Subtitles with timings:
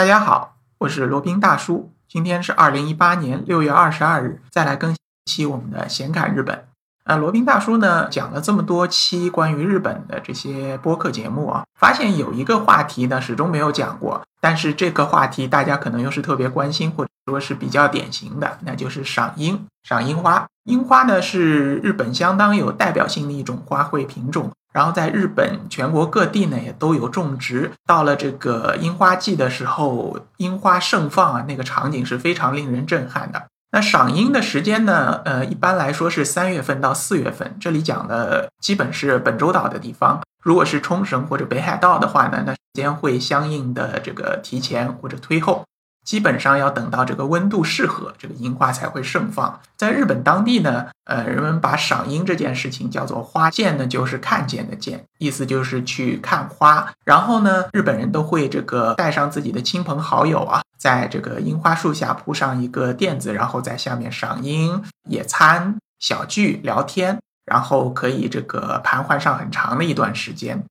[0.00, 1.92] 大家好，我是罗宾大叔。
[2.08, 6.64] 今天是二零一八年六月二十二日，再来更新一期我们的闲侃日本。
[7.04, 20.46] 呃，罗宾大叔呢讲了这么多期关于日本的这些播客节目啊，发现有一个话题呢始终没有讲过，但是这个话题大家可能又是特别关心，或者说是比较典型的，那就是赏樱、赏樱花。
[20.64, 24.50] 樱花呢是日本相当有代表性的一种花卉品种。
[24.72, 27.72] 然后在日本全国各地呢也都有种植。
[27.86, 33.46] 到了这个樱花季的时候，樱花盛放啊，那个场景是非常令人震撼的。
[33.72, 37.56] 那赏樱的时间呢，呃，一般来说是三月份到四月份。
[37.60, 40.20] 这里讲的基本是本州岛的地方。
[40.42, 45.64] 如果是冲绳或者北海道的话呢，那时间会相应的这个提前或者推后。
[46.04, 49.60] 基本上要等到这个温度适合，这个樱花才会盛放。
[49.76, 56.92] 在日本当地呢，呃，人们把赏樱这件事情叫做花见呢，就是看见的见，意思就是去看花。
[57.04, 70.64] 然后呢，日本人都会这个带上自己的亲朋好友啊，在这个樱花树下铺上一个垫子，然后在下面赏樱、野餐、小聚、聊天，然后可以这个盘桓上很长的一段时间。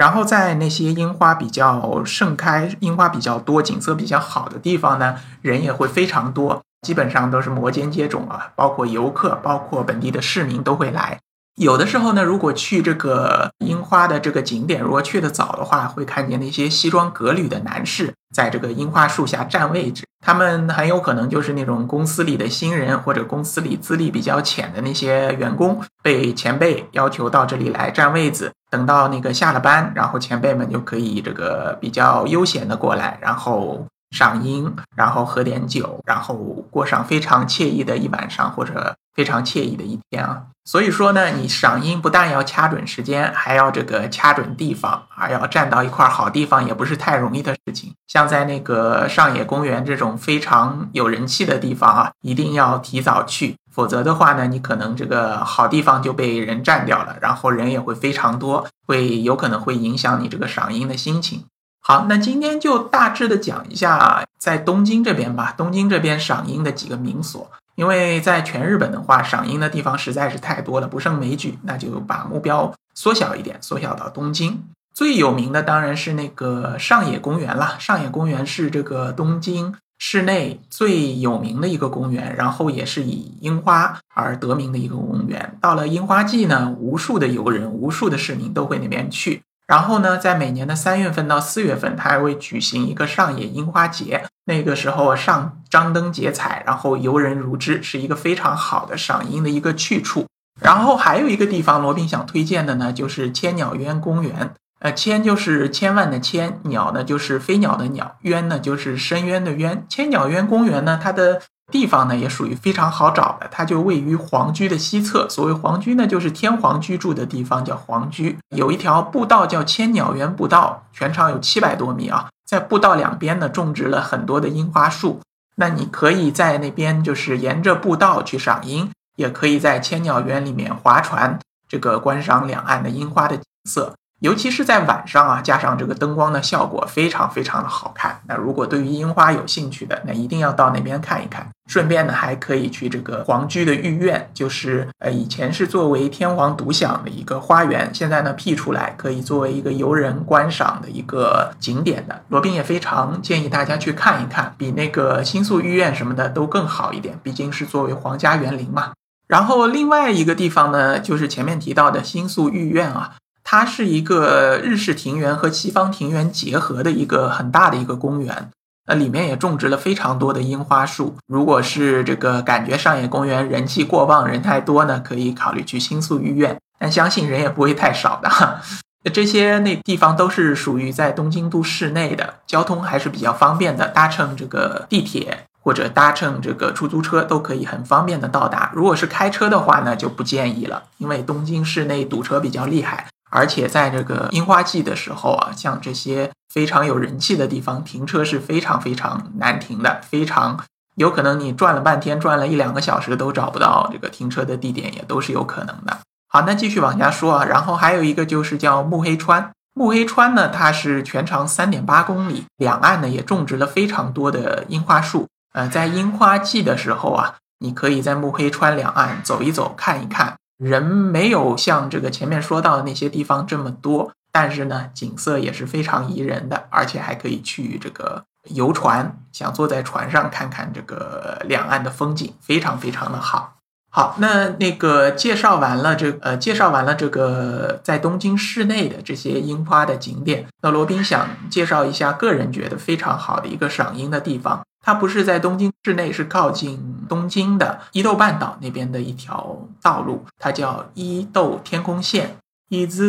[0.00, 11.18] 然后在那些樱花比较盛开、樱花比较多、景色比较好的地方呢，人也会非常多，基本上都是摩肩接踵啊，包括游客、包括本地的市民都会来。
[11.56, 20.04] 有的时候呢，如果去这个樱花的这个景点，如果去的早的话，会看见那些西装革履的男士在这个樱花树下占位置。
[20.20, 28.52] 他们很有可能就是那种公司里的新人，或者公司里资历比较浅的那些员工，被前辈要求到这里来占位子。
[28.70, 36.34] 等到那个下了班，然后前辈们就可以这个比较悠闲的过来，然后赏樱，然后喝点酒，然后
[36.70, 40.42] 过上非常惬意的一晚上，或者非常惬意的一天啊。
[40.64, 47.92] 所以说呢，你赏樱不但要掐准时间，还要这个掐准地方，还要站到一块好地方，也不是太容易的事情。
[48.06, 53.56] 像在那个上野公园这种非常有人气的地方啊，一定要提早去。
[53.72, 61.44] 否则的话呢，你可能这个好地方就被人占掉了，然后人也会非常多，会有可能会影响你这个赏樱的心情。
[61.82, 67.50] 好，那今天就大致的讲一下在东京这边吧，东京这边赏樱的几个名所。
[67.74, 74.62] 因为在全日本的话，赏樱的地方实在是太多了，不胜枚举，那就把目标缩小一点，缩小到东京。
[74.92, 79.74] 最有名的当然是那个上野公园了，上野公园是这个东京。
[80.02, 85.58] 市内最有名的一个公园，然后也是以樱花而得名的一个公园。
[85.60, 89.42] 到了樱花季呢，无数的游人、无数的市民都会那边去。
[89.70, 94.24] 然后呢，在每年的三月份到四月份，它还会举行一个上野樱花节。
[94.46, 100.26] 那个时候上张灯结彩，然后游人如织，是一个非常好的赏樱的一个去处。
[100.60, 104.50] 然后还有一个地方，罗宾想推荐的呢，就是千鸟渊公园。
[104.80, 109.86] 呃，千就是千万的千，鸟呢就是飞鸟的鸟，渊呢就是深渊的渊。
[109.88, 115.28] 千鸟渊公园呢，它的地方呢也属于非常好找的，它就位于皇居的西侧。
[115.28, 118.38] 所谓皇居呢，就是天皇居住的地方，叫皇居。
[118.54, 122.28] 有一条步道叫千鸟园步道，全长有七百多米啊。
[122.46, 125.20] 在步道两边呢，种植了很多的樱花树。
[125.56, 131.38] 那你可以在那边就是沿着步道去赏樱，也可以在千鸟园里面划船，
[131.68, 133.94] 这个观赏两岸的樱花的景色。
[134.20, 138.20] 尤其是在晚上啊，加上这个灯光的效果，非常非常的好看。
[138.26, 141.48] 那如果对于樱花有兴趣的，那一定要到那边看一看。
[141.70, 152.20] 顺便呢，还可以去这个皇居的御苑，就是呃以前是作为天皇独享的一个花园，现在呢辟出来，可以作为一个游人观赏的一个景点的。
[152.28, 158.92] 罗宾也非常建议大家去看一看，比那个新宿御苑什么的都更好一点，毕竟是作为皇家园林嘛。
[159.28, 163.14] 然后另外一个地方呢，就是前面提到的新宿御苑啊。
[163.52, 168.48] 它是一个日式庭园和西方庭园结合的一个很大的一个公园，
[168.86, 171.16] 那里面也种植了非常多的樱花树。
[171.26, 178.60] 如果是这个感觉上野公园人气过旺，人太多呢，可以考虑去新宿御苑，但相信人也不会太少的哈。
[179.12, 188.70] 这些那地方都是属于在东京都市内的，交通还是比较方便的，搭乘这个地铁或者搭乘这个出租车都可以很方便的到达。
[188.72, 193.08] 如果是开车的话呢，就不建议了，因为东京市内堵车比较厉害。
[193.30, 200.58] 而且在这个樱花季的时候啊，像这些非常有人气的地方，停车是非常非常难停的，非常
[200.96, 205.98] 有可能你转了半天，转了一两个小时都找不到这个停车的地点，也都是有可能的。
[206.28, 215.26] 好，那继续往下说啊，然后还有一个就是叫木黑川，木黑川呢，它是全长三点八公里，两岸呢也种植了非常多的樱花树。
[215.52, 220.36] 呃，在樱花季的时候啊，你可以在木黑川两岸走一走，看一看。
[220.60, 233.54] 人没有像这个前面说到的那些地方这么多，但是呢，景色也是非常宜人的，而且还可以去这个游船，想坐在船上看看这个两岸的风景，非常非常的好。
[233.92, 244.62] 好，那那个介绍完了这呃，介绍完了这个在东京市内的这些樱花的景点，那罗宾想介绍一下个人觉得非常好的一个赏樱的地方。
[244.84, 252.36] 它不是在东京市内，是靠近东京的伊豆半岛那边的一条道路，它叫伊豆天空线。
[252.72, 253.00] is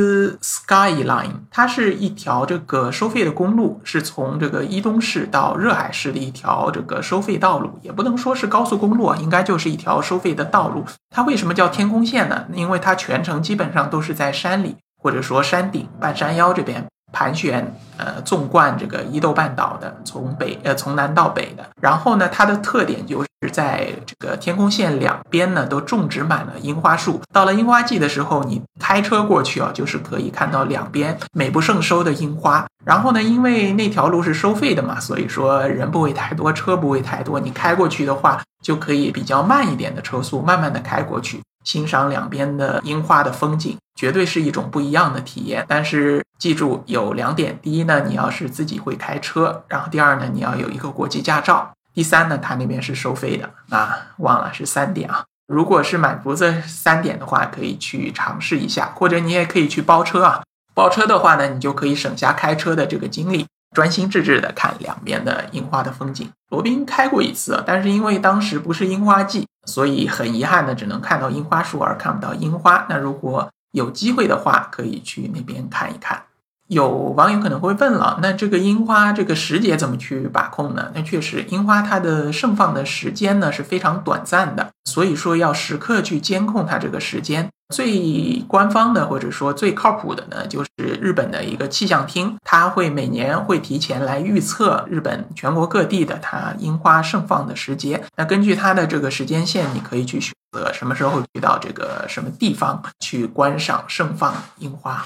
[0.41, 10.83] Skyline，它是一条这个收费的公路，是从这个伊东市到热海市的一条这个收费道路，也不能说是高速公路啊，应该就是一条收费的道路。
[11.11, 12.47] 它为什么叫天空线呢？
[12.53, 16.87] 因为它全程基本上都是在山里，或者说山顶半山腰这边。
[17.11, 21.63] 盘旋，呃，纵贯这个伊豆半岛的，从北呃从南到北的。
[21.81, 27.21] 然后呢，它的特点就是在这个天空线两边呢都种植满了樱花树。
[27.33, 32.65] 到了樱花季的时候，你开车过去啊，就是可以看到两边美不胜收的樱花。
[32.83, 37.39] 然后呢，因为那条路是收费的嘛，所以说人不会太多，车不会太多。
[37.39, 41.41] 你开过去的话，就可以比较慢一点的车速，慢慢的开过去。
[41.63, 45.65] 欣赏两边的樱花的风景，绝对是一种不一样的体验。
[45.67, 55.23] 但是记住有两点：第一呢，你要是自己会开车；然后第二呢，你要有一个国际驾照；第三呢，它那边是收费的啊，忘了是三点啊。
[55.47, 60.41] 如果是满足这三点的话，可以去尝试一下，或者你也可以去包车啊。
[60.73, 63.45] 包车的话呢，你就可以省下开车的这个精力。
[63.73, 66.29] 专心致志的看两边的樱花的风景。
[66.49, 72.85] 罗宾开过一次，但是因为当时不是樱花季，所以很遗憾的只能看到樱花树而看不到樱花。
[72.89, 76.23] 那如果有机会的话，可以去那边看一看。
[76.71, 80.89] 有网友可能会问了，那这个樱花这个时节怎么去把控呢？
[80.95, 87.49] 那确实，樱花它的盛放的时间呢是非常短暂的，所以说要时刻去监控它这个时间。
[87.75, 90.69] 最官方的或者说最靠谱的呢，就是
[91.01, 98.01] 日本的一个气象厅，它会每年会提前来预测日本全国各地的它樱花盛放的时节。
[98.15, 105.05] 那根据它的这个时间线，你可以去选择什么时候去到这个什么地方去观赏盛放樱花。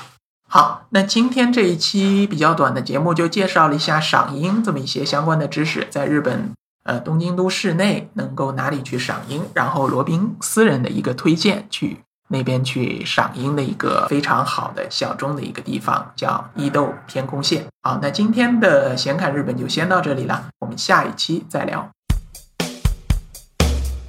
[0.55, 6.53] 好，那今天这一期比较短的节目就介绍了一下赏樱这么一些相关的知识，在日本
[6.85, 11.97] 呃东京都市内能够哪里去赏樱，然后罗宾私人的一个推荐去。
[12.29, 17.65] 那边去赏樱的一个非常好的小众的一个地方，叫伊豆天空线。
[17.83, 21.85] 好，那今天的闲侃日本就先到这里了，我们下一期再聊。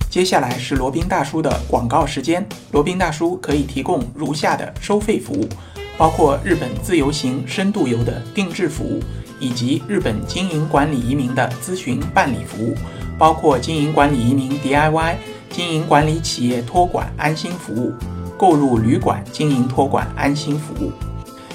[0.09, 2.49] 接下来是罗宾大叔的广告时间。
[2.71, 5.49] 罗宾大叔可以提供如下的收费服务，
[5.97, 9.03] 包括日本自由行、深度游的定制服务，
[9.41, 12.75] 以及日本经营管理移民的咨询办理服务，
[13.19, 15.17] 包括经营管理移民 DIY。
[15.49, 17.95] 经营管理企业托管安心服务，
[18.37, 20.93] 购入旅馆经营托管安心服务，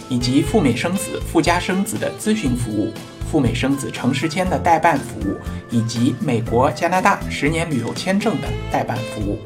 [0.09, 2.91] 以及赴美生子、赴加生子的咨询服务，
[3.29, 5.35] 赴美生子城市签的代办服务，
[5.69, 9.37] 以及美国、加拿大十年旅游签证的代办服务。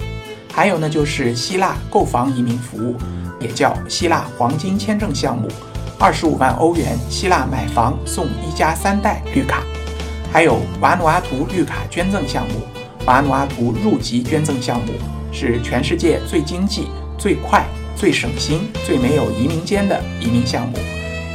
[0.53, 2.95] 还有呢，就是希腊购房移民服务，
[3.40, 5.48] 也叫希腊黄金签证项目，
[6.00, 9.64] 二十五万欧元希腊买房送一家三代绿卡，
[10.32, 12.62] 还有瓦努阿图绿卡捐赠项目。
[13.06, 14.94] 瓦努阿图入籍捐赠项目
[15.32, 16.88] 是全世界最经济、
[17.20, 17.64] 最快、
[17.96, 20.78] 最省心、最没有移民监的移民项目。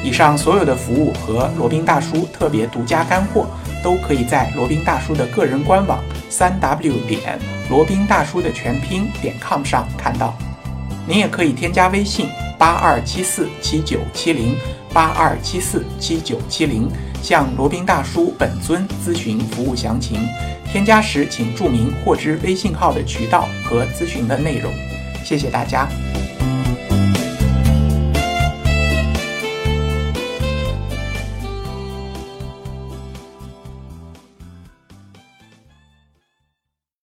[0.02, 3.46] 以上所有的服务和罗宾大叔特别独家干货，
[3.84, 10.36] 都可以在罗宾大叔的个人官网三 w 点罗宾大叔的全拼点 com 上看到。
[11.10, 14.54] 您也可以添加微信八二七四七九七零
[14.92, 16.88] 八二七四七九七零，
[17.20, 20.20] 向罗宾大叔本尊咨询服务详情。
[20.70, 24.72] 添加时请注明获知微信号的渠道和咨询的内容，
[25.24, 25.88] 谢谢大家。